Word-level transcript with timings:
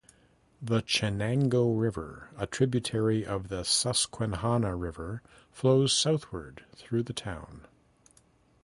The 0.63 0.81
Chenango 0.81 1.79
River, 1.79 2.31
a 2.35 2.47
tributary 2.47 3.23
of 3.23 3.49
the 3.49 3.63
Susquehanna 3.63 4.75
River, 4.75 5.21
flows 5.51 5.93
southward 5.93 6.65
through 6.75 7.03
the 7.03 7.13
town. 7.13 7.67